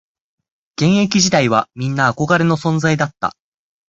[0.79, 3.35] 現役時代はみんな憧れの存在だった